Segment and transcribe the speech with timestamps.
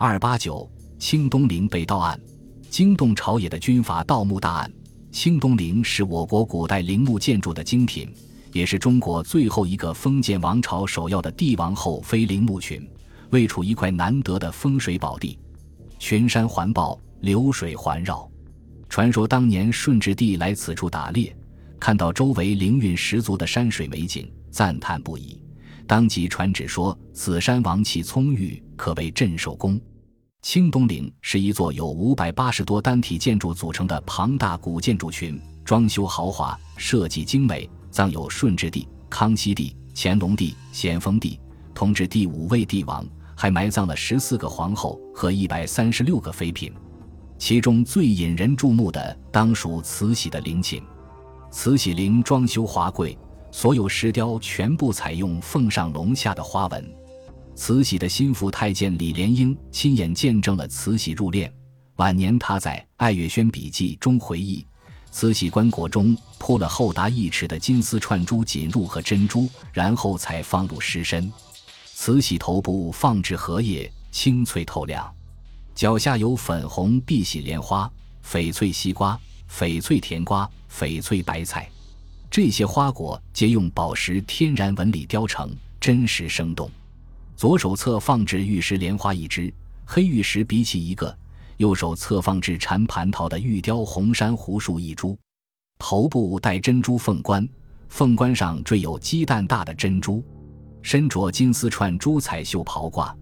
[0.00, 2.16] 二八九清东陵被盗案，
[2.70, 4.72] 惊动朝野的军阀盗墓大案。
[5.10, 8.08] 清东陵是我国古代陵墓建筑的精品，
[8.52, 12.88] 也是中国最后一个封建王朝首要的帝王后妃陵墓群，
[13.30, 15.36] 位处一块难得的风水宝地，
[15.98, 18.30] 群山环抱，流水环绕。
[18.88, 21.36] 传说当年顺治帝来此处打猎，
[21.80, 25.42] 看到周围灵韵十足的山水美景，赞叹不已，
[25.88, 29.80] 当即传旨说此山王气葱郁，可为镇守宫。
[30.42, 41.40] 清东陵是一座由五百八十多单体建筑组成的庞大古建筑群，装修豪华，设计精美，葬有顺治帝、康熙帝、乾隆帝、咸丰帝，
[41.74, 43.02] 同治第五位帝王，
[43.34, 46.70] 还埋葬了十四个皇后和一百三十六个妃嫔。
[47.38, 50.82] 其中最引人注目的，当属慈禧的陵寝。
[51.50, 53.16] 慈禧陵装修华贵，
[53.50, 56.94] 所有石雕全部采用凤上龙下的花纹。
[57.54, 61.50] 慈禧的心腹太监李莲英亲眼见证了慈禧入殓。
[61.96, 64.64] 晚年，他在《爱月轩笔记》中回忆，
[65.10, 71.32] 慈禧棺椁中铺了厚达一尺的金丝串珠锦褥和珍珠，然后才放入尸身。
[71.84, 75.12] 慈禧头部放置荷叶，清脆透亮。
[75.74, 77.90] 脚下有粉红碧玺莲花、
[78.24, 79.18] 翡翠西瓜、
[79.50, 81.68] 翡翠甜瓜、翡翠白菜，
[82.40, 85.50] 这些花果皆用宝石天然纹理雕成，
[85.80, 86.70] 真实生动。
[87.34, 89.52] 左手侧放置玉石莲花一只，
[89.84, 91.12] 黑玉石比起一个；
[91.56, 95.18] 右手侧放置缠蟠桃的玉雕红珊瑚树一株。
[95.80, 97.44] 头部戴珍珠凤冠，
[97.88, 100.22] 凤冠上缀有鸡蛋大的珍珠，
[100.80, 103.12] 身着金丝串珠彩绣袍褂。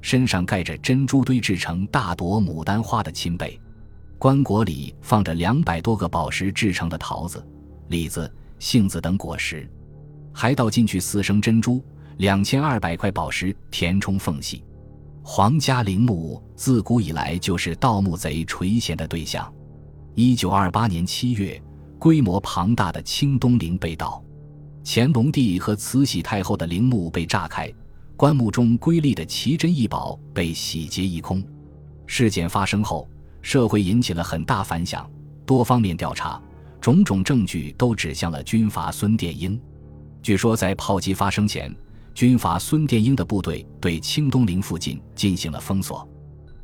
[0.00, 3.56] 身上盖着珍珠堆制成大朵牡丹花的钦贝，
[4.18, 7.46] 棺椁里放着两百多个宝石制成的桃子、
[7.86, 8.28] 李子、
[8.64, 9.68] 杏子等果实，
[10.32, 11.84] 还倒进去四升珍珠，
[12.16, 14.64] 两千二百块宝石填充缝隙。
[15.22, 19.52] 皇家陵墓自古以来就是盗墓贼垂涎的对象。
[20.14, 21.62] 一九二八年七月，
[21.98, 24.24] 规模庞大的清东陵被盗，
[24.82, 27.70] 乾隆帝和慈禧太后的陵墓被炸开。
[28.16, 31.44] 棺木中瑰丽的奇珍异宝被洗劫一空。
[32.06, 33.06] 事件发生后，
[33.42, 35.06] 社会引起了很大反响，
[35.44, 36.40] 多方面调查，
[36.84, 39.58] 种种证据都指向了军阀孙殿英。
[40.20, 41.74] 据说，在炮击发生前，
[42.12, 46.06] 军阀孙殿英的部队对清东陵附近进行了封锁。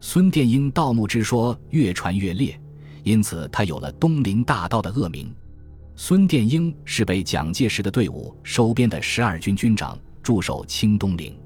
[0.00, 2.60] 孙殿英盗墓之说越传越烈，
[3.04, 5.32] 因此他有了“东陵大盗”的恶名。
[5.94, 9.96] 孙殿英是被蒋介石的队伍收编的十二军军长。
[10.20, 11.38] 驻守清东陵，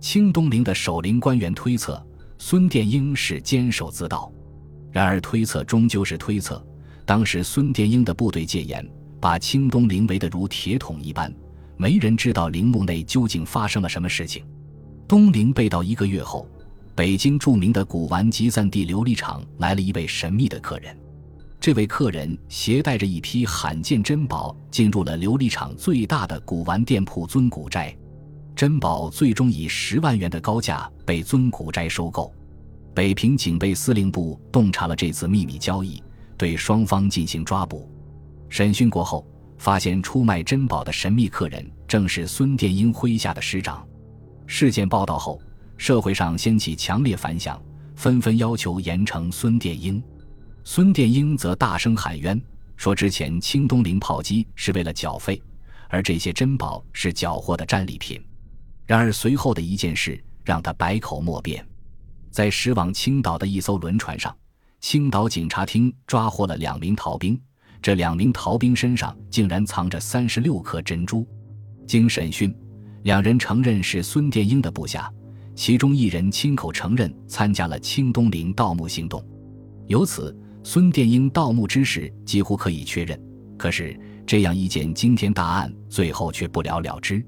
[0.00, 2.02] 清东陵的守陵官员推测
[2.38, 4.32] 孙殿英是坚守自盗，
[4.90, 6.66] 然而推测终究是推测。
[7.06, 8.86] 当时孙殿英的部队戒严，
[9.20, 11.32] 把清东陵围得如铁桶一般，
[11.76, 14.44] 没人知道陵墓内究竟发生了什么事情。
[15.06, 16.48] 东陵被盗一个月后，
[16.96, 20.98] 北京著名的古玩集散地琉璃厂来了一位神秘的客人，
[21.60, 27.96] 这位客人携带着一批罕见珍宝进入了琉璃厂最大的古玩店铺尊古斋。
[28.56, 32.34] 珍宝最终以十万元的高价被尊古斋收购。
[32.94, 36.02] 北平警备司令部洞察了这次秘密交易，
[36.36, 37.90] 对双方进行抓捕。
[38.48, 39.26] 审讯过后，
[39.58, 43.86] 发现出卖珍宝的神秘客人正是孙殿英麾下的师长。
[44.46, 45.40] 事件报道后，
[45.76, 47.60] 社会上掀起强烈反响，
[47.94, 50.02] 纷纷要求严惩孙殿英。
[50.62, 52.40] 孙殿英则大声喊冤，
[52.76, 55.42] 说之前清东陵炮击是为了缴费，
[55.88, 58.22] 而这些珍宝是缴获的战利品。
[58.84, 61.66] 然而，随后的一件事让他百口莫辩。
[62.30, 64.36] 在驶往青岛的一艘轮船上，
[64.80, 67.40] 青岛警察厅抓获了两名逃兵，
[67.82, 71.26] 这两名逃兵身上竟然藏着三十六颗珍珠。
[71.86, 72.54] 经审讯，
[73.02, 75.10] 两人承认是孙殿英的部下，
[75.54, 79.24] 其中一人亲口承认参加了清东陵盗墓行动。
[79.86, 83.20] 由此，孙殿英盗墓之事几乎可以确认。
[83.56, 87.24] 可是，这样一件惊天大案，最后却不了了之。